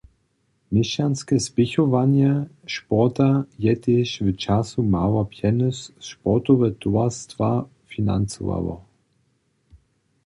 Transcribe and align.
Měšćanske 0.73 1.35
spěchowanje 1.47 2.31
sporta 2.75 3.29
je 3.65 3.73
tež 3.83 4.09
w 4.25 4.27
času 4.43 4.79
mało 4.95 5.19
pjenjez 5.33 5.77
sportowe 6.09 6.67
towarstwa 6.83 7.49
financowało. 7.91 8.75